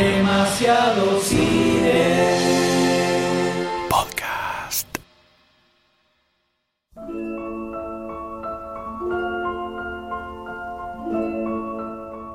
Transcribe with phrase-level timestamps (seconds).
[0.00, 2.24] Demasiado cine.
[3.90, 4.88] Podcast.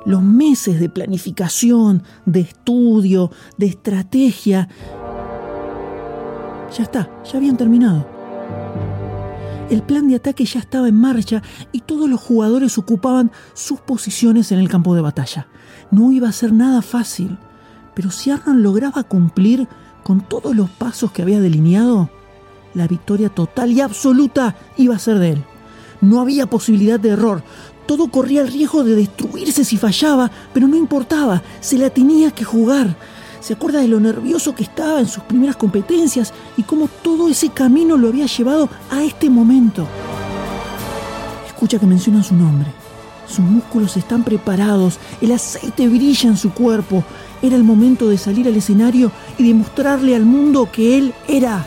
[0.06, 4.70] Los meses de planificación, de estudio, de estrategia.
[6.78, 8.08] Ya está, ya habían terminado.
[9.72, 11.42] El plan de ataque ya estaba en marcha
[11.72, 15.48] y todos los jugadores ocupaban sus posiciones en el campo de batalla.
[15.90, 17.40] No iba a ser nada fácil,
[17.96, 19.68] pero si Arnold lograba cumplir
[20.04, 22.10] con todos los pasos que había delineado,
[22.76, 25.44] la victoria total y absoluta iba a ser de él.
[26.02, 27.42] No había posibilidad de error.
[27.88, 32.44] Todo corría el riesgo de destruirse si fallaba, pero no importaba, se la tenía que
[32.44, 32.96] jugar.
[33.40, 37.50] Se acuerda de lo nervioso que estaba en sus primeras competencias y cómo todo ese
[37.50, 39.88] camino lo había llevado a este momento.
[41.48, 42.85] Escucha que mencionan su nombre.
[43.28, 47.04] Sus músculos están preparados, el aceite brilla en su cuerpo.
[47.42, 51.66] Era el momento de salir al escenario y demostrarle al mundo que él era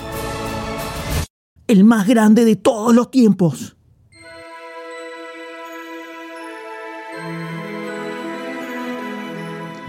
[1.67, 3.77] el más grande de todos los tiempos.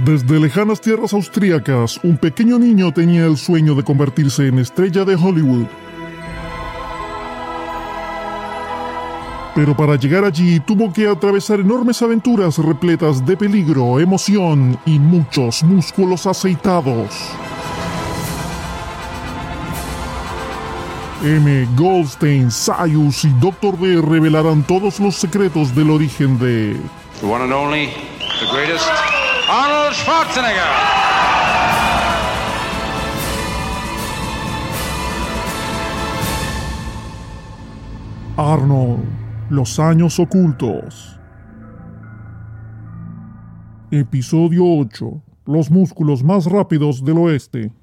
[0.06, 5.16] Desde lejanas tierras austríacas, un pequeño niño tenía el sueño de convertirse en estrella de
[5.16, 5.68] Hollywood.
[9.56, 15.64] Pero para llegar allí tuvo que atravesar enormes aventuras repletas de peligro, emoción y muchos
[15.64, 17.32] músculos aceitados.
[21.24, 21.68] M.
[21.76, 23.78] Goldstein, Sayus y Dr.
[23.78, 26.80] D revelarán todos los secretos del origen de
[27.20, 27.88] The one and only,
[28.40, 28.88] the greatest,
[29.50, 30.64] Arnold Schwarzenegger.
[38.38, 39.19] Arnold,
[39.50, 41.20] los años ocultos.
[43.92, 45.24] Episodio 8.
[45.46, 47.74] Los músculos más rápidos del oeste.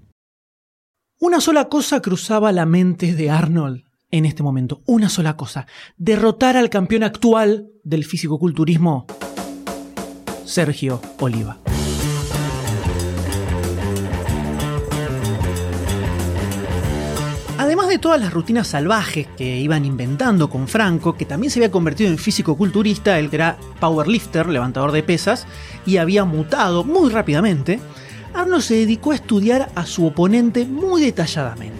[1.18, 4.82] Una sola cosa cruzaba la mente de Arnold en este momento.
[4.86, 5.66] Una sola cosa.
[5.96, 9.06] Derrotar al campeón actual del fisicoculturismo,
[10.44, 11.58] Sergio Oliva.
[17.76, 21.70] Además de todas las rutinas salvajes que iban inventando con Franco, que también se había
[21.70, 25.46] convertido en físico-culturista, él era powerlifter, levantador de pesas,
[25.84, 27.78] y había mutado muy rápidamente,
[28.32, 31.75] Arnold se dedicó a estudiar a su oponente muy detalladamente.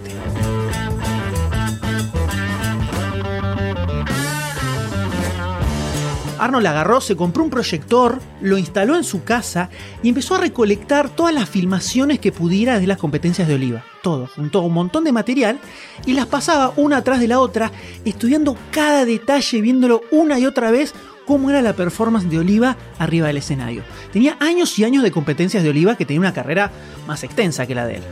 [6.39, 9.69] Arnold agarró, se compró un proyector, lo instaló en su casa
[10.03, 13.83] y empezó a recolectar todas las filmaciones que pudiera de las competencias de Oliva.
[14.01, 15.59] Todo, juntó un montón de material
[16.05, 17.71] y las pasaba una atrás de la otra,
[18.05, 20.93] estudiando cada detalle, viéndolo una y otra vez
[21.25, 23.83] cómo era la performance de Oliva arriba del escenario.
[24.11, 26.71] Tenía años y años de competencias de Oliva que tenía una carrera
[27.05, 28.03] más extensa que la de él.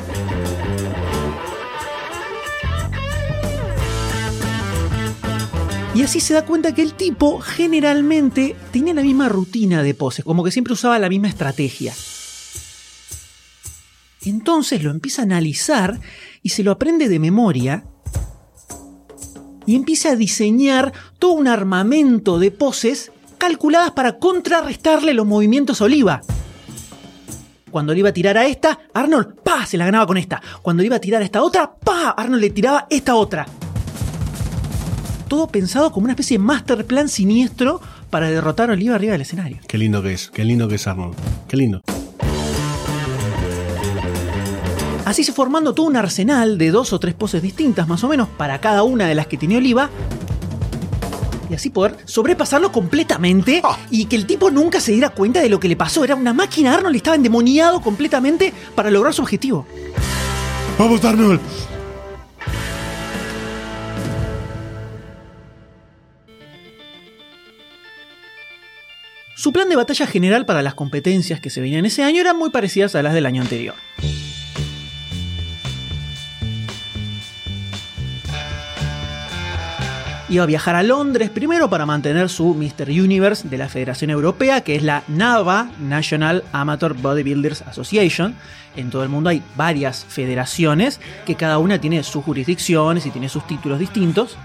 [5.95, 10.25] Y así se da cuenta que el tipo generalmente tenía la misma rutina de poses,
[10.25, 11.93] como que siempre usaba la misma estrategia.
[14.25, 16.01] Entonces lo empieza a analizar
[16.43, 17.85] y se lo aprende de memoria
[19.65, 25.85] y empieza a diseñar todo un armamento de poses calculadas para contrarrestarle los movimientos a
[25.85, 26.21] Oliva.
[27.71, 30.41] Cuando le iba a tirar a esta, Arnold, pa, se la ganaba con esta.
[30.61, 33.45] Cuando le iba a tirar a esta otra, pa, Arnold le tiraba esta otra
[35.35, 39.21] todo pensado como una especie de master plan siniestro para derrotar a Oliva arriba del
[39.21, 39.57] escenario.
[39.67, 41.13] Qué lindo que es, qué lindo que es Arnold.
[41.49, 41.81] Qué lindo.
[45.03, 48.29] Así se formando todo un arsenal de dos o tres poses distintas más o menos
[48.29, 49.89] para cada una de las que tenía Oliva.
[51.49, 55.59] Y así poder sobrepasarlo completamente y que el tipo nunca se diera cuenta de lo
[55.59, 56.05] que le pasó.
[56.05, 59.65] Era una máquina, Arnold estaba endemoniado completamente para lograr su objetivo.
[60.79, 61.41] ¡Vamos, Arnold!
[69.45, 72.49] Su plan de batalla general para las competencias que se venían ese año eran muy
[72.49, 73.75] parecidas a las del año anterior.
[80.29, 82.89] Iba a viajar a Londres primero para mantener su Mr.
[82.89, 88.33] Universe de la Federación Europea, que es la NAVA, National Amateur Bodybuilders Association.
[88.75, 93.29] En todo el mundo hay varias federaciones que cada una tiene sus jurisdicciones y tiene
[93.29, 94.39] sus títulos distintos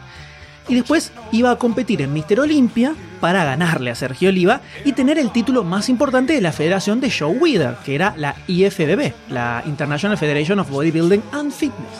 [0.70, 2.38] y después iba a competir en Mr.
[2.40, 7.00] Olympia para ganarle a Sergio Oliva y tener el título más importante de la federación
[7.00, 11.90] de Joe Wither, que era la IFBB, la International Federation of Bodybuilding and Fitness.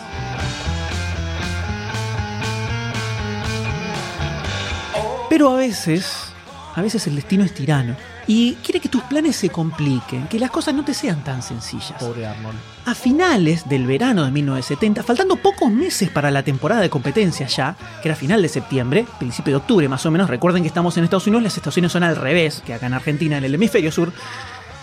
[5.29, 6.33] Pero a veces,
[6.75, 7.97] a veces el destino es tirano.
[8.27, 11.95] Y quiere que tus planes se compliquen, que las cosas no te sean tan sencillas.
[11.99, 12.59] Pobre Arnold.
[12.87, 17.77] A finales del verano de 1970, faltando pocos meses para la temporada de competencia ya,
[18.03, 21.05] que era final de septiembre, principio de octubre más o menos, recuerden que estamos en
[21.05, 24.13] Estados Unidos, las estaciones son al revés que acá en Argentina, en el hemisferio sur,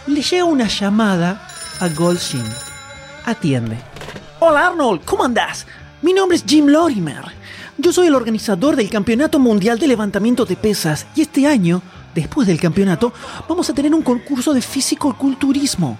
[0.07, 1.47] le llega una llamada
[1.79, 2.45] a Goldshin.
[3.25, 3.77] Atiende.
[4.39, 5.65] Hola Arnold, ¿cómo andás?
[6.01, 7.23] Mi nombre es Jim Lorimer.
[7.79, 11.81] Yo soy el organizador del Campeonato Mundial de Levantamiento de Pesas y este año,
[12.21, 13.13] después del campeonato,
[13.47, 15.97] vamos a tener un concurso de físico-culturismo.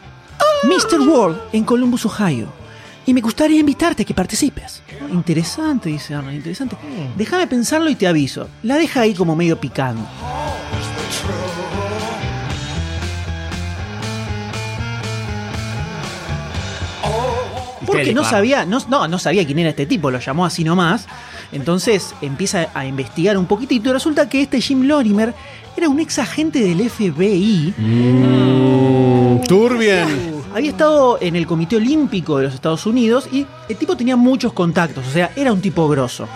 [0.64, 1.00] Mr.
[1.08, 2.48] World en Columbus, Ohio.
[3.06, 4.82] Y me gustaría invitarte a que participes.
[5.12, 6.76] Interesante, dice Arnold, interesante.
[7.16, 8.50] Déjame pensarlo y te aviso.
[8.64, 10.06] La deja ahí como medio picando.
[17.86, 21.08] Porque no sabía, no, no, no sabía quién era este tipo, lo llamó así nomás.
[21.52, 25.34] Entonces empieza a investigar un poquitito y resulta que este Jim Lorimer
[25.78, 27.74] era un ex agente del FBI.
[27.78, 30.38] Mm, Turbien.
[30.54, 34.54] Había estado en el Comité Olímpico de los Estados Unidos y el tipo tenía muchos
[34.54, 36.28] contactos, o sea, era un tipo grosso.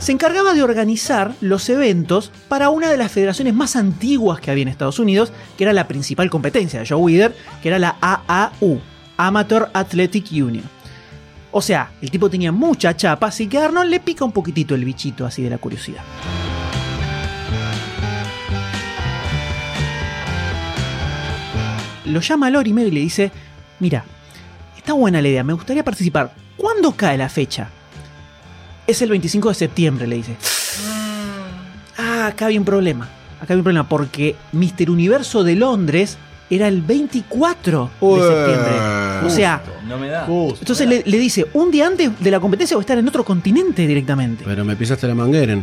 [0.00, 4.62] Se encargaba de organizar los eventos para una de las federaciones más antiguas que había
[4.62, 8.80] en Estados Unidos, que era la principal competencia de Joe Weider, que era la AAU,
[9.16, 10.64] Amateur Athletic Union.
[11.52, 14.84] O sea, el tipo tenía mucha chapa, así que Arnold le pica un poquitito el
[14.84, 16.02] bichito así de la curiosidad.
[22.12, 23.32] lo llama a Lorimer y le dice,
[23.80, 24.04] mira,
[24.76, 26.32] está buena la idea, me gustaría participar.
[26.56, 27.70] ¿Cuándo cae la fecha?
[28.86, 30.36] Es el 25 de septiembre, le dice.
[31.98, 33.08] Ah, acá había un problema.
[33.40, 34.90] Acá había un problema porque Mr.
[34.90, 36.18] Universo de Londres
[36.50, 39.01] era el 24 de Ué.
[39.26, 40.26] O sea, No me da.
[40.26, 43.24] entonces le, le dice, un día antes de la competencia voy a estar en otro
[43.24, 44.44] continente directamente.
[44.44, 45.58] Pero me pisaste la manguera.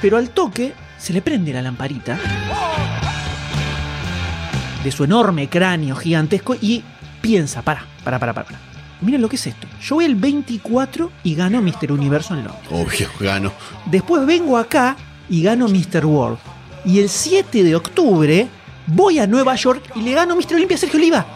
[0.00, 2.18] Pero al toque se le prende la lamparita
[4.82, 6.82] de su enorme cráneo gigantesco y
[7.20, 8.46] piensa, para, para, para, para.
[8.46, 8.58] para.
[9.00, 9.66] Miren lo que es esto.
[9.80, 11.90] Yo voy el 24 y gano Mr.
[11.92, 12.66] Universo en Londres.
[12.70, 13.52] Obvio, gano.
[13.86, 14.96] Después vengo acá
[15.28, 16.06] y gano Mr.
[16.06, 16.38] World.
[16.84, 18.48] Y el 7 de octubre
[18.86, 20.54] voy a Nueva York y le gano Mr.
[20.54, 21.26] Olympia a Sergio Oliva.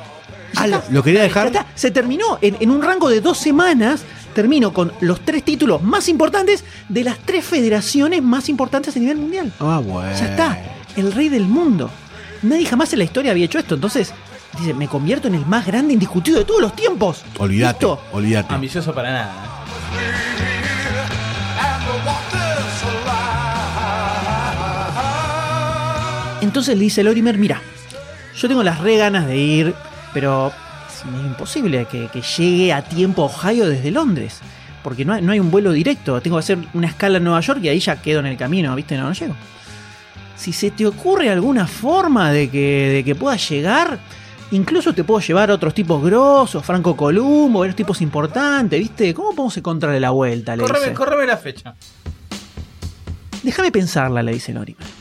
[0.57, 0.67] Ah.
[0.67, 1.49] ¿lo- lo quería dejar?
[1.49, 1.67] está.
[1.75, 2.39] Se terminó.
[2.41, 4.03] En, en un rango de dos semanas
[4.35, 9.17] termino con los tres títulos más importantes de las tres federaciones más importantes a nivel
[9.19, 9.53] mundial.
[9.61, 10.11] Ah, bueno.
[10.19, 10.59] Ya está,
[10.97, 11.91] el rey del mundo.
[12.43, 13.75] Nadie jamás en la historia había hecho esto.
[13.75, 14.13] Entonces,
[14.59, 17.23] dice, me convierto en el más grande indiscutido de todos los tiempos.
[17.39, 18.55] Olvídate, olvídate.
[18.55, 19.33] Ambicioso para nada.
[26.41, 27.61] Entonces le dice Lorimer, mira,
[28.37, 29.75] yo tengo las re ganas de ir,
[30.13, 30.53] pero
[30.89, 34.41] es imposible que, que llegue a tiempo a Ohio desde Londres.
[34.83, 36.21] Porque no hay, no hay un vuelo directo.
[36.21, 38.75] Tengo que hacer una escala en Nueva York y ahí ya quedo en el camino,
[38.77, 38.97] ¿viste?
[38.97, 39.35] No, no llego.
[40.37, 43.99] Si se te ocurre alguna forma de que, de que puedas llegar,
[44.51, 49.13] incluso te puedo llevar a otros tipos grosos, Franco Columbo, varios tipos importantes, ¿viste?
[49.15, 50.55] ¿Cómo podemos encontrarle la vuelta?
[50.55, 51.75] Le Correme, correme la fecha.
[53.43, 54.96] Déjame pensarla, le dice Lorimer.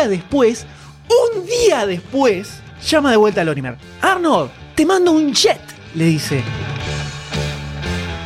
[0.00, 0.66] Día después,
[1.08, 3.76] un día después, llama de vuelta a Lorimer.
[4.00, 5.60] Arnold, te mando un jet,
[5.94, 6.42] le dice.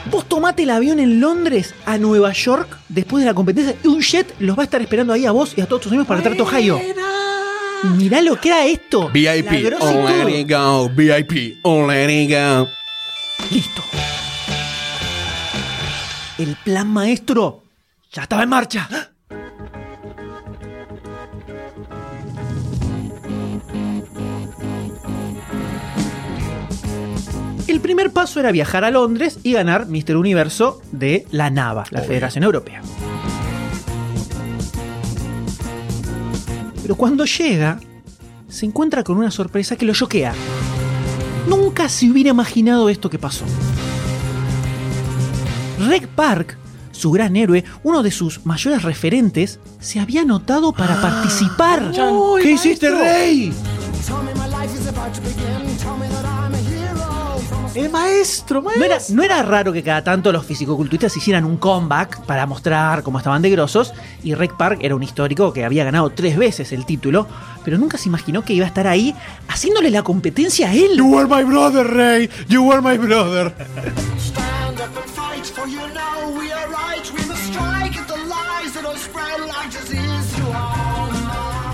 [0.09, 4.01] Vos tomate el avión en Londres a Nueva York después de la competencia y un
[4.01, 6.23] jet los va a estar esperando ahí a vos y a todos tus amigos para
[6.23, 6.81] traerte a Ohio.
[7.97, 9.11] Mirá lo que era esto.
[9.13, 10.29] VIP, oh let todo.
[10.29, 10.89] it go.
[10.89, 12.69] VIP, oh let it go.
[13.51, 13.83] Listo.
[16.39, 17.65] El plan maestro
[18.13, 18.89] ya estaba en marcha.
[27.85, 30.17] Primer paso era viajar a Londres y ganar Mr.
[30.17, 32.81] Universo de la NAVA, la Federación Europea.
[36.81, 37.79] Pero cuando llega,
[38.49, 40.33] se encuentra con una sorpresa que lo choquea.
[41.47, 43.45] Nunca se hubiera imaginado esto que pasó.
[45.87, 46.57] Reg Park,
[46.91, 51.93] su gran héroe, uno de sus mayores referentes, se había anotado para participar.
[52.41, 53.53] ¿Qué hiciste, rey?
[57.75, 62.21] El maestro, No era, no era raro que cada tanto los fisicoculturistas hicieran un comeback
[62.25, 66.11] para mostrar cómo estaban de grosos, y Reg Park era un histórico que había ganado
[66.11, 67.27] tres veces el título,
[67.65, 69.13] pero nunca se imaginó que iba a estar ahí
[69.49, 70.97] haciéndole la competencia a él.
[70.97, 72.31] You were my brother, rey.
[72.49, 73.53] You were my brother.
[74.19, 77.05] Stand up and fight, for you know we are right.
[77.13, 80.44] We must strike at the lies that will spread like disease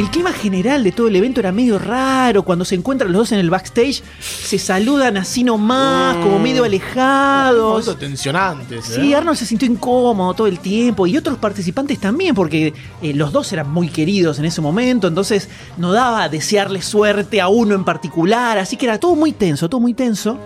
[0.00, 2.42] El clima general de todo el evento era medio raro.
[2.42, 7.84] Cuando se encuentran los dos en el backstage, se saludan así nomás, como medio alejados.
[7.84, 8.88] Momentos tensionantes.
[8.92, 8.94] ¿eh?
[8.94, 13.30] Sí, Arnold se sintió incómodo todo el tiempo y otros participantes también, porque eh, los
[13.30, 17.74] dos eran muy queridos en ese momento, entonces no daba a desearle suerte a uno
[17.74, 20.38] en particular, así que era todo muy tenso, todo muy tenso.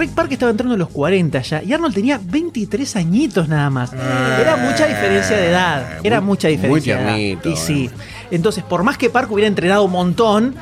[0.00, 3.92] Rick Park estaba entrando en los 40 ya y Arnold tenía 23 añitos nada más.
[3.92, 5.98] Era mucha diferencia de edad.
[6.02, 7.14] Era muy- mucha muy diferencia de edad.
[7.16, 7.90] tiernito, Y sí.
[8.30, 10.54] Entonces, por más que Park hubiera entrenado un montón,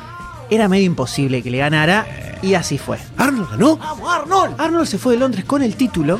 [0.49, 2.05] era medio imposible que le ganara
[2.41, 2.97] y así fue.
[3.17, 3.77] Arnold ganó.
[3.77, 4.55] ¡Vamos, Arnold!
[4.59, 6.19] Arnold se fue de Londres con el título.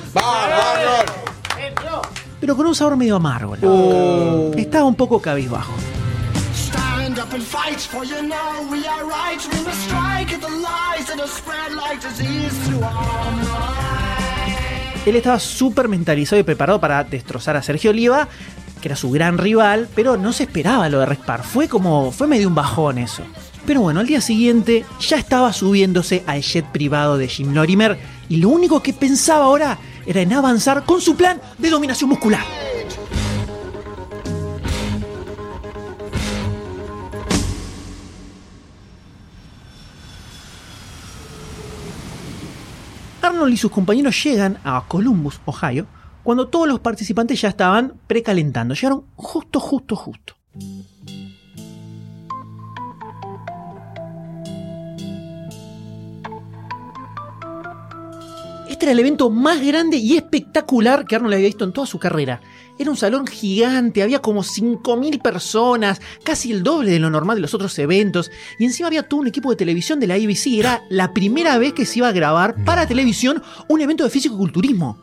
[2.40, 3.52] Pero con un sabor medio amargo.
[3.52, 4.58] verdad.
[4.58, 5.74] Estaba un poco cabizbajo.
[6.56, 9.42] Stand up and fight, for you know we are right.
[9.52, 9.92] We must
[15.06, 18.28] Él estaba súper mentalizado y preparado para destrozar a Sergio Oliva,
[18.82, 21.44] que era su gran rival, pero no se esperaba lo de Rick Park.
[21.44, 22.12] Fue como.
[22.12, 23.24] fue medio un bajón eso.
[23.66, 28.38] Pero bueno, al día siguiente ya estaba subiéndose al jet privado de Jim Lorimer y
[28.38, 32.44] lo único que pensaba ahora era en avanzar con su plan de dominación muscular.
[43.48, 45.86] Y sus compañeros llegan a Columbus, Ohio,
[46.24, 48.74] cuando todos los participantes ya estaban precalentando.
[48.74, 50.36] Llegaron justo, justo, justo.
[58.80, 62.00] Este era el evento más grande y espectacular que Arnold había visto en toda su
[62.00, 62.40] carrera.
[62.78, 67.42] Era un salón gigante, había como 5.000 personas, casi el doble de lo normal de
[67.42, 70.58] los otros eventos, y encima había todo un equipo de televisión de la ABC.
[70.58, 74.98] Era la primera vez que se iba a grabar para televisión un evento de físico-culturismo.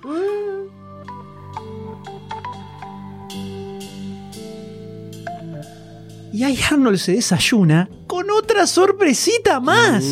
[6.32, 10.02] Y ahí Arnold se desayuna con otra sorpresita más.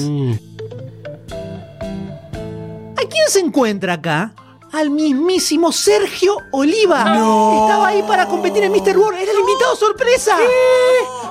[3.05, 4.33] ¿A quién se encuentra acá?
[4.73, 7.01] Al mismísimo Sergio Oliva.
[7.01, 8.97] Estaba ahí para competir en Mr.
[8.97, 9.21] World.
[9.21, 10.39] Era el invitado sorpresa.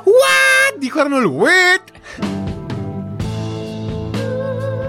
[0.05, 0.79] ¿What?
[0.79, 1.81] Dijo Arnold, ¿what?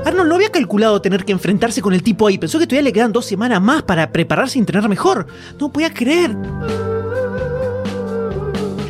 [0.05, 2.37] Arnold no había calculado tener que enfrentarse con el tipo ahí.
[2.37, 5.27] Pensó que todavía le quedan dos semanas más para prepararse y entrenar mejor.
[5.59, 6.37] No podía creer.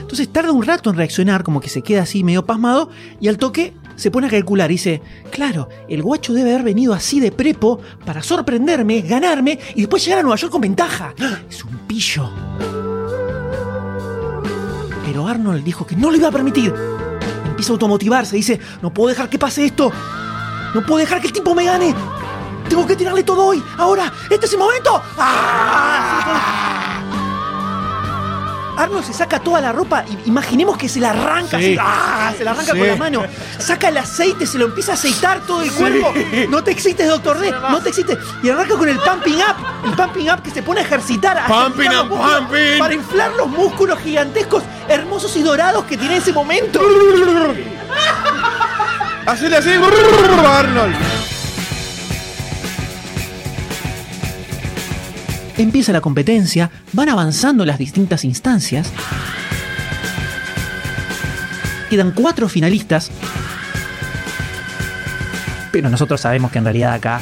[0.01, 3.39] Entonces tarda un rato en reaccionar, como que se queda así medio pasmado, y al
[3.39, 4.71] toque se pone a calcular.
[4.71, 9.83] y Dice, claro, el guacho debe haber venido así de prepo para sorprenderme, ganarme y
[9.83, 11.15] después llegar a Nueva York con ventaja.
[11.49, 12.31] Es un pillo.
[15.05, 16.75] Pero Arnold dijo que no lo iba a permitir.
[17.47, 19.93] Empieza a automotivarse, dice, no puedo dejar que pase esto.
[20.75, 21.95] No puedo dejar que el tipo me gane.
[22.69, 23.63] Tengo que tirarle todo hoy.
[23.79, 25.01] Ahora, este es el momento.
[25.17, 26.94] ¡Ah!
[28.77, 31.77] Arnold se saca toda la ropa y imaginemos que se la arranca, Sí.
[31.77, 32.33] así, ¡ah!
[32.37, 32.79] se la arranca Sí.
[32.79, 33.23] con la mano,
[33.59, 36.13] saca el aceite, se lo empieza a aceitar todo el cuerpo.
[36.49, 38.19] No te excites, doctor D, no te excites.
[38.43, 41.47] Y arranca con el pumping up, el pumping up que se pone a ejercitar, a
[41.47, 42.79] Pumping ejercitar músculos pumping.
[42.79, 46.81] para inflar los músculos gigantescos, hermosos y dorados que tiene en ese momento.
[49.27, 50.95] Hacele así, Arnold.
[55.57, 58.91] Empieza la competencia, van avanzando las distintas instancias.
[61.89, 63.11] Quedan cuatro finalistas.
[65.71, 67.21] Pero nosotros sabemos que en realidad acá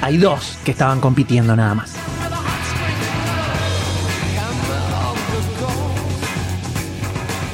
[0.00, 1.90] hay dos que estaban compitiendo nada más.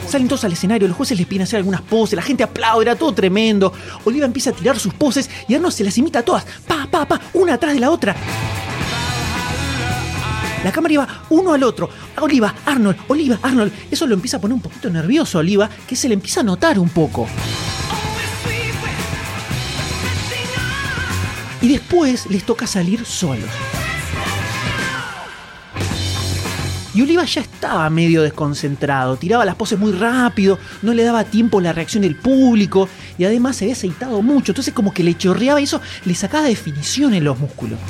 [0.08, 2.94] Salen todos al escenario, los jueces les piden hacer algunas poses, la gente aplaude, era
[2.94, 3.72] todo tremendo.
[4.04, 7.04] Oliva empieza a tirar sus poses y Arnold se las imita a todas, pa, pa,
[7.04, 8.14] pa, una atrás de la otra.
[10.64, 11.90] La cámara iba uno al otro.
[12.23, 13.71] Oliva, Arnold, Oliva, Arnold.
[13.90, 16.42] Eso lo empieza a poner un poquito nervioso a Oliva, que se le empieza a
[16.42, 17.28] notar un poco.
[21.61, 23.50] Y después les toca salir solos.
[26.94, 31.61] Y Oliva ya estaba medio desconcentrado, tiraba las poses muy rápido, no le daba tiempo
[31.61, 35.61] la reacción del público y además se había aceitado mucho, entonces como que le chorreaba
[35.61, 37.80] y eso le sacaba definición en los músculos.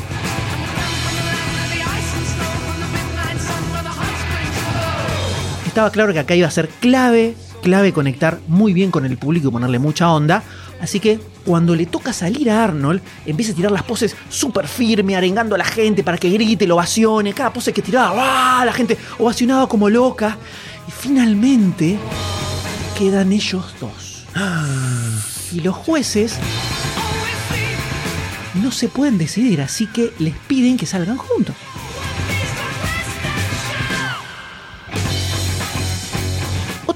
[5.74, 9.48] Estaba claro que acá iba a ser clave, clave conectar muy bien con el público
[9.48, 10.44] y ponerle mucha onda.
[10.80, 15.16] Así que cuando le toca salir a Arnold, empieza a tirar las poses súper firme,
[15.16, 17.32] arengando a la gente para que grite, lo ovacione.
[17.32, 18.64] Cada pose que tiraba, ¡ah!
[18.64, 20.38] la gente ovacionaba como loca.
[20.86, 21.98] Y finalmente
[22.96, 24.26] quedan ellos dos.
[25.50, 26.36] Y los jueces
[28.62, 31.56] no se pueden decidir, así que les piden que salgan juntos.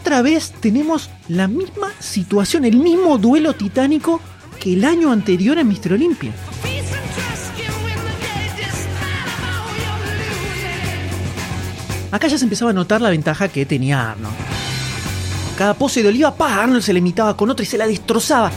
[0.09, 4.23] Otra vez tenemos la misma situación, el mismo duelo titánico
[4.59, 5.93] que el año anterior en Mr.
[5.93, 6.33] Olympia.
[12.11, 14.35] Acá ya se empezaba a notar la ventaja que tenía Arnold.
[15.59, 18.51] Cada pose de Oliva, pa, Arnold se le imitaba con otra y se la destrozaba.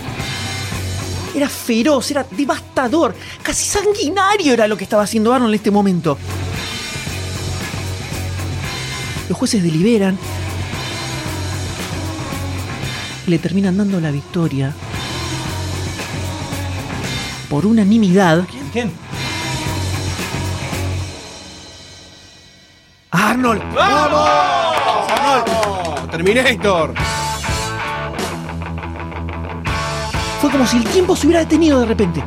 [1.35, 6.17] Era feroz, era devastador, casi sanguinario era lo que estaba haciendo Arnold en este momento.
[9.27, 10.17] Los jueces deliberan.
[13.31, 14.73] Le terminan dando la victoria.
[17.49, 18.45] Por unanimidad.
[18.73, 18.91] ¿Quién?
[23.09, 23.61] Arnold.
[23.79, 24.51] Arnold.
[26.11, 26.93] Terminator.
[30.41, 32.21] Fue como si el tiempo se hubiera detenido de repente.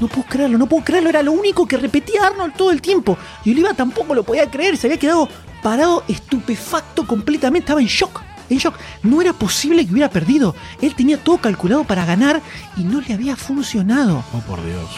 [0.00, 1.10] No puedo creerlo, no puedo creerlo.
[1.10, 3.16] Era lo único que repetía Arnold todo el tiempo.
[3.44, 4.76] Y Oliva tampoco lo podía creer.
[4.76, 5.28] Se había quedado
[5.62, 7.66] parado, estupefacto completamente.
[7.66, 8.29] Estaba en shock.
[8.50, 8.74] En shock.
[9.02, 10.54] No era posible que hubiera perdido.
[10.82, 12.42] Él tenía todo calculado para ganar
[12.76, 14.22] y no le había funcionado.
[14.34, 14.90] Oh, por Dios.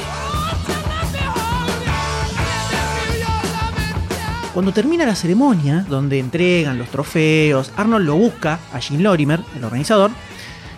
[4.52, 9.64] Cuando termina la ceremonia, donde entregan los trofeos, Arnold lo busca a Jim Lorimer, el
[9.64, 10.11] organizador,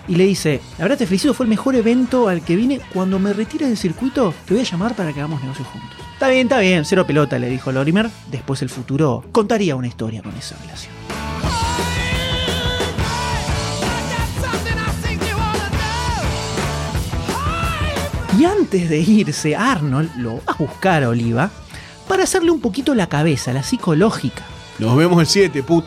[0.06, 2.80] y le dice, la verdad te felicito, fue el mejor evento al que vine.
[2.92, 5.90] Cuando me retire del circuito, te voy a llamar para que hagamos negocios juntos.
[6.12, 8.08] Está bien, está bien, cero pelota, le dijo Lorimer.
[8.30, 10.92] Después el futuro contaría una historia con esa relación.
[18.38, 21.50] Y antes de irse, Arnold lo va a buscar a Oliva
[22.08, 24.42] para hacerle un poquito la cabeza, la psicológica.
[24.78, 25.84] Nos vemos el 7, put.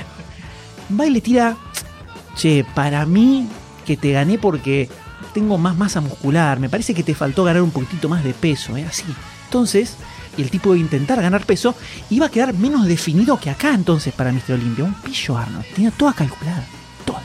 [0.98, 1.56] Va y le tira,
[2.36, 3.48] che, para mí
[3.84, 4.88] que te gané porque
[5.34, 8.76] tengo más masa muscular, me parece que te faltó ganar un poquitito más de peso,
[8.76, 8.86] ¿eh?
[8.88, 9.04] Así.
[9.44, 9.96] Entonces,
[10.38, 11.74] el tipo de intentar ganar peso
[12.10, 14.54] iba a quedar menos definido que acá entonces para Mr.
[14.54, 14.84] Olympia.
[14.84, 16.64] Un pillo Arnold, tenía toda calculada,
[17.04, 17.20] toda.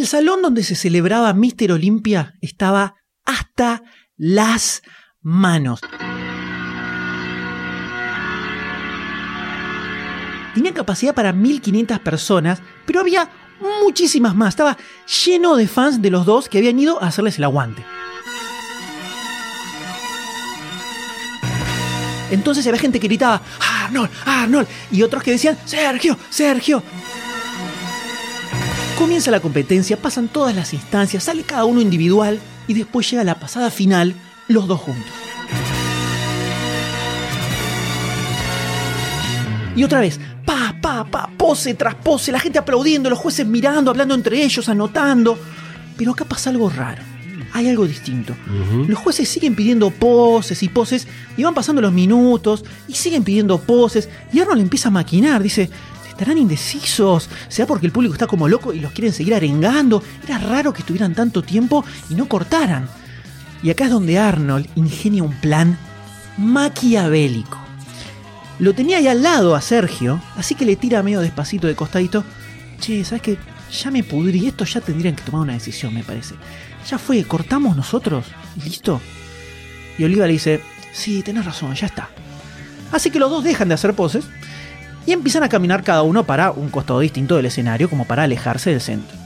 [0.00, 1.72] El salón donde se celebraba Mr.
[1.72, 2.94] Olympia estaba
[3.26, 3.82] hasta
[4.16, 4.80] las
[5.20, 5.82] manos.
[10.54, 13.28] Tenía capacidad para 1500 personas, pero había
[13.84, 14.54] muchísimas más.
[14.54, 14.78] Estaba
[15.26, 17.84] lleno de fans de los dos que habían ido a hacerles el aguante.
[22.30, 23.42] Entonces había gente que gritaba,
[23.84, 26.82] Arnold, Arnold, y otros que decían, Sergio, Sergio.
[29.00, 33.40] Comienza la competencia, pasan todas las instancias, sale cada uno individual y después llega la
[33.40, 34.14] pasada final,
[34.46, 35.10] los dos juntos.
[39.74, 43.90] Y otra vez, pa, pa, pa, pose tras pose, la gente aplaudiendo, los jueces mirando,
[43.90, 45.38] hablando entre ellos, anotando.
[45.96, 47.02] Pero acá pasa algo raro.
[47.54, 48.36] Hay algo distinto.
[48.86, 51.08] Los jueces siguen pidiendo poses y poses
[51.38, 55.70] y van pasando los minutos y siguen pidiendo poses y Arnold empieza a maquinar, dice,
[56.20, 60.02] estarán indecisos, sea porque el público está como loco y los quieren seguir arengando.
[60.22, 62.86] Era raro que estuvieran tanto tiempo y no cortaran.
[63.62, 65.78] Y acá es donde Arnold ingenia un plan
[66.36, 67.58] maquiavélico.
[68.58, 72.22] Lo tenía ahí al lado a Sergio, así que le tira medio despacito de costadito.
[72.80, 73.38] Che, ¿sabes qué?
[73.82, 76.34] Ya me pudrí, esto ya tendrían que tomar una decisión, me parece.
[76.86, 79.00] Ya fue, cortamos nosotros y listo.
[79.96, 80.60] Y Oliva le dice,
[80.92, 82.10] sí, tenés razón, ya está.
[82.92, 84.26] Así que los dos dejan de hacer poses
[85.06, 88.70] y empiezan a caminar cada uno para un costado distinto del escenario, como para alejarse
[88.70, 89.16] del centro.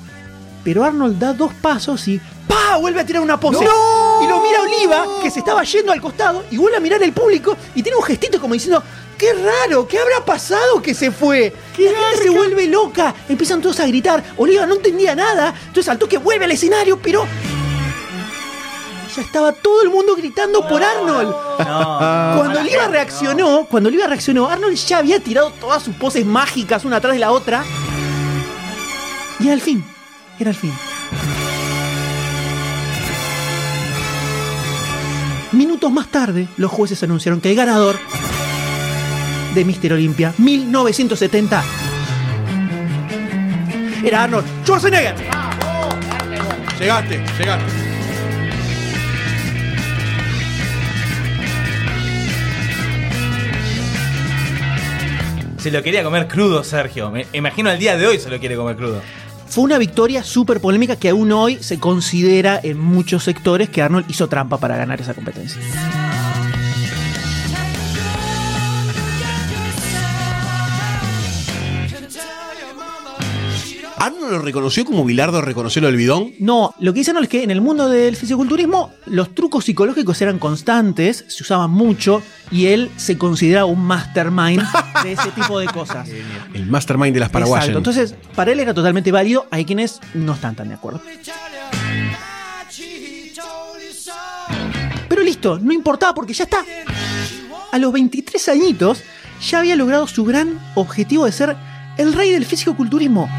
[0.63, 2.77] Pero Arnold da dos pasos y ¡pa!
[2.79, 3.65] vuelve a tirar una pose.
[3.65, 7.13] Y lo mira Oliva, que se estaba yendo al costado, y vuelve a mirar el
[7.13, 8.83] público y tiene un gestito como diciendo,
[9.19, 9.87] ¡qué raro!
[9.87, 11.55] ¿Qué habrá pasado que se fue?
[11.79, 14.23] La gente se vuelve loca, empiezan todos a gritar.
[14.37, 17.27] Oliva no entendía nada, entonces al toque vuelve al escenario, pero
[19.15, 21.33] ya estaba todo el mundo gritando por Arnold.
[21.57, 27.01] Cuando Oliva reaccionó, cuando Oliva reaccionó, Arnold ya había tirado todas sus poses mágicas una
[27.01, 27.65] tras de la otra.
[29.39, 29.85] Y era el fin.
[30.39, 30.73] Era el fin.
[35.53, 37.97] Minutos más tarde, los jueces anunciaron que el ganador
[39.55, 39.93] de Mr.
[39.93, 41.65] Olympia 1970
[44.05, 45.15] era Arnold Schwarzenegger.
[46.79, 47.84] Llegaste, llegaste.
[55.65, 57.11] Se lo quería comer crudo, Sergio.
[57.11, 59.01] Me imagino el día de hoy se lo quiere comer crudo.
[59.47, 64.05] Fue una victoria súper polémica que aún hoy se considera en muchos sectores que Arnold
[64.11, 65.63] hizo trampa para ganar esa competencia.
[74.05, 76.33] ¿Arnold lo reconoció como Bilardo reconoció lo del bidón?
[76.39, 80.39] No, lo que dicen es que en el mundo del fisiculturismo los trucos psicológicos eran
[80.39, 84.63] constantes, se usaban mucho y él se consideraba un mastermind
[85.03, 86.07] de ese tipo de cosas.
[86.53, 87.69] El mastermind de las paraguayas.
[87.69, 87.79] Exacto.
[87.79, 89.47] Entonces, para él era totalmente válido.
[89.51, 91.01] Hay quienes no están tan de acuerdo.
[95.09, 96.63] Pero listo, no importaba porque ya está.
[97.73, 99.03] A los 23 añitos
[99.41, 101.57] ya había logrado su gran objetivo de ser
[101.97, 103.31] el rey del fisicoculturismo.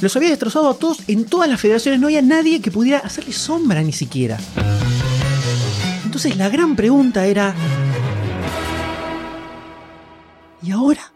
[0.00, 3.32] Los había destrozado a todos en todas las federaciones, no había nadie que pudiera hacerle
[3.32, 4.38] sombra ni siquiera.
[6.04, 7.54] Entonces la gran pregunta era...
[10.62, 11.12] ¿Y ahora?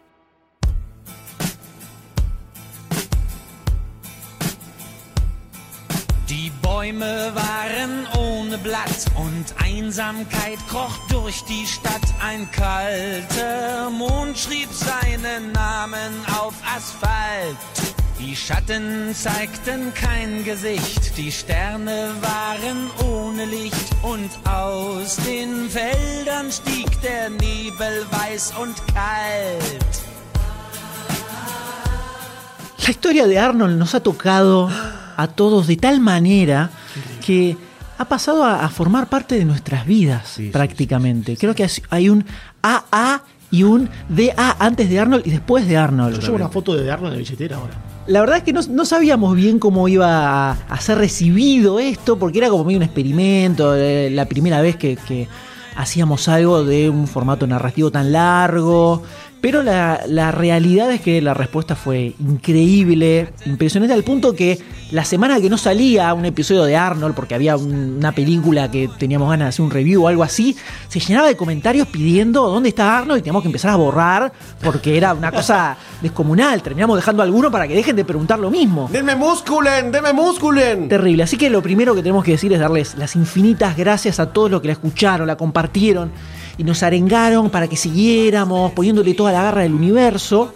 [6.83, 12.01] Bäume waren ohne Blatt und Einsamkeit kroch durch die Stadt.
[12.21, 18.02] Ein kalter Mond schrieb seinen Namen auf Asphalt.
[18.25, 27.01] Die Schatten zeigten kein Gesicht, die Sterne waren ohne Licht und aus den Feldern stieg
[27.01, 29.93] der Nebel weiß und kalt.
[32.79, 34.69] La historia de Arnold nos ha tocado
[35.17, 36.69] a todos de tal manera
[37.25, 37.57] que
[37.97, 41.35] ha pasado a, a formar parte de nuestras vidas prácticamente.
[41.35, 42.25] Creo que hay un
[42.61, 46.15] AA y un DA antes de Arnold y después de Arnold.
[46.15, 47.92] Yo llevo una foto de Arnold en la billetera ahora.
[48.05, 52.39] La verdad es que no, no sabíamos bien cómo iba a, ser recibido esto, porque
[52.39, 55.29] era como medio un experimento, eh, la primera vez que, que
[55.75, 59.03] hacíamos algo de un formato narrativo tan largo.
[59.43, 64.57] Pero la, la realidad es que la respuesta fue increíble, impresionante al punto que
[64.91, 68.87] la semana que no salía un episodio de Arnold, porque había un- una película que
[68.97, 70.55] teníamos ganas de hacer un review o algo así,
[70.87, 74.31] se llenaba de comentarios pidiendo dónde está Arnold y teníamos que empezar a borrar
[74.63, 76.61] porque era una cosa descomunal.
[76.61, 78.87] Terminamos dejando a alguno para que dejen de preguntar lo mismo.
[78.93, 79.91] ¡Denme musculen!
[79.91, 80.87] ¡Denme musculen!
[80.87, 81.23] Terrible.
[81.23, 84.49] Así que lo primero que tenemos que decir es darles las infinitas gracias a todos
[84.49, 86.11] los que la escucharon, la compartieron
[86.57, 90.53] y nos arengaron para que siguiéramos poniéndole toda la garra del universo.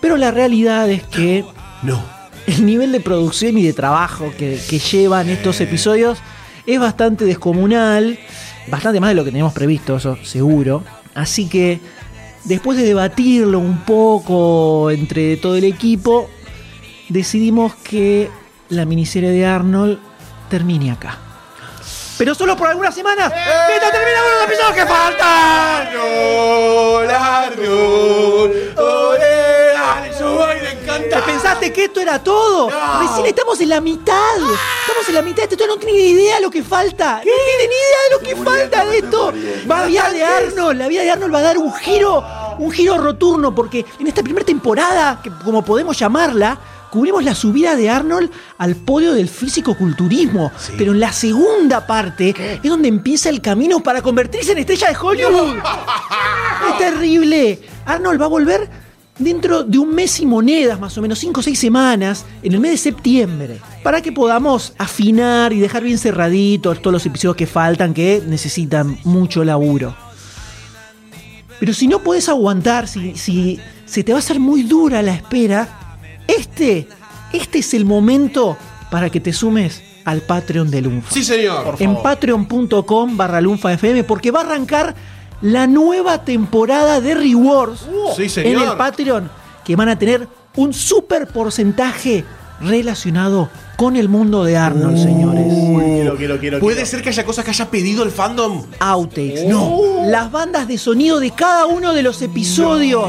[0.00, 1.44] Pero la realidad es que
[1.82, 2.00] No.
[2.46, 6.18] el nivel de producción y de trabajo que, que llevan estos episodios
[6.66, 8.18] es bastante descomunal,
[8.70, 10.84] bastante más de lo que teníamos previsto, eso seguro.
[11.14, 11.80] Así que
[12.44, 16.28] después de debatirlo un poco entre todo el equipo,
[17.08, 18.28] decidimos que
[18.68, 19.98] la miniserie de Arnold
[20.50, 21.18] termine acá.
[22.18, 23.32] Pero solo por algunas semanas.
[23.68, 25.88] ¡Mientras terminamos los episodios que faltan!
[31.08, 32.68] ¿Te pensaste que esto era todo?
[33.00, 34.34] Recién estamos en la mitad.
[34.36, 35.66] Estamos en la mitad de esto.
[35.66, 37.18] No tiene ni idea de lo que falta.
[37.18, 39.32] No tiene ni idea de lo que falta de esto.
[39.66, 42.24] La vida de Arnold, la vida de Arnold va a dar un giro,
[42.58, 46.58] un giro roturno, porque en esta primera temporada, que como podemos llamarla,
[46.90, 50.52] cubrimos la subida de Arnold al podio del físico-culturismo.
[50.76, 54.96] Pero en la segunda parte es donde empieza el camino para convertirse en estrella de
[54.96, 55.56] Hollywood.
[56.70, 57.60] Es terrible.
[57.86, 58.68] Arnold va a volver
[59.18, 62.60] dentro de un mes y monedas, más o menos 5 o 6 semanas, en el
[62.60, 67.46] mes de septiembre, para que podamos afinar y dejar bien cerraditos todos los episodios que
[67.46, 69.96] faltan, que necesitan mucho laburo.
[71.58, 75.14] Pero si no puedes aguantar, si, si se te va a hacer muy dura la
[75.14, 75.77] espera,
[76.28, 76.86] este,
[77.32, 78.56] este es el momento
[78.90, 81.12] para que te sumes al Patreon de Lunfa.
[81.12, 81.76] Sí, señor.
[81.80, 84.94] en patreon.com barra lunfafm porque va a arrancar
[85.42, 87.86] la nueva temporada de Rewards
[88.16, 89.30] Sí, en el Patreon
[89.64, 92.24] que van a tener un super porcentaje
[92.60, 95.46] relacionado con el mundo de Arnold, señores.
[95.46, 96.58] Quiero, quiero, quiero.
[96.58, 98.64] ¿Puede ser que haya cosas que haya pedido el fandom?
[98.80, 99.44] Outtakes.
[99.46, 100.02] No.
[100.04, 103.08] Las bandas de sonido de cada uno de los episodios.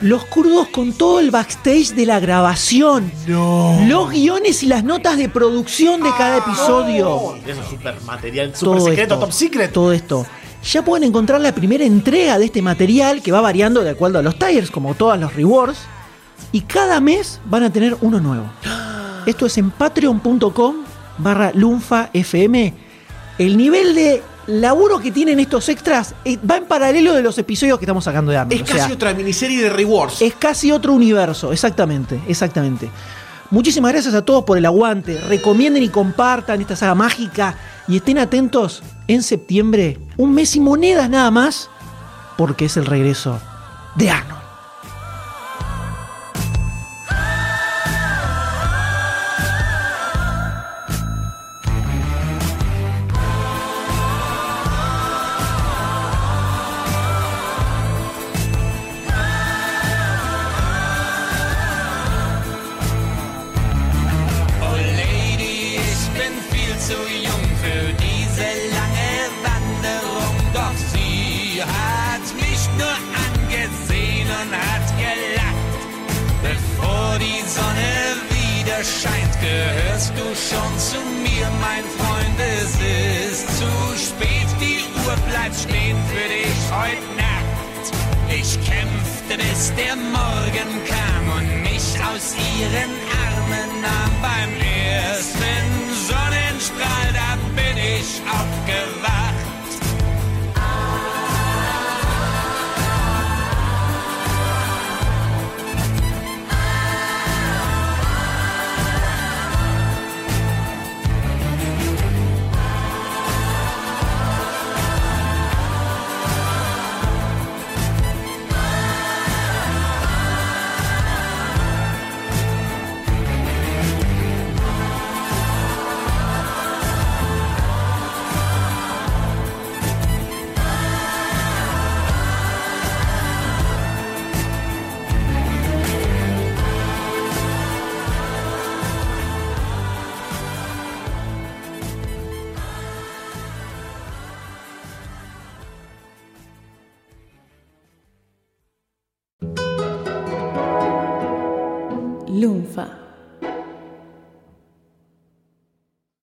[0.00, 3.12] Los crudos con todo el backstage de la grabación.
[3.26, 7.36] Los guiones y las notas de producción de cada episodio.
[7.46, 9.70] Eso es super material, super todo secreto, esto, top secret.
[9.70, 10.26] Todo esto.
[10.62, 14.22] Ya pueden encontrar la primera entrega de este material que va variando de acuerdo a
[14.22, 15.80] los tires, como todos los rewards.
[16.52, 18.46] Y cada mes van a tener uno nuevo.
[19.26, 20.76] Esto es en patreon.com
[21.18, 22.72] barra lunfafm.
[23.38, 27.78] El nivel de laburo que tienen estos extras eh, va en paralelo de los episodios
[27.78, 28.60] que estamos sacando de Arnold.
[28.60, 30.20] Es O casi sea, otra miniserie de rewards.
[30.20, 32.90] es casi otro universo, exactamente, exactamente.
[33.50, 35.18] Muchísimas gracias a todos por el aguante.
[35.28, 37.56] Recomienden y compartan esta saga mágica
[37.86, 41.70] y estén atentos en septiembre, un mes y monedas nada más,
[42.36, 43.40] porque es el regreso
[43.96, 44.43] de Arnold.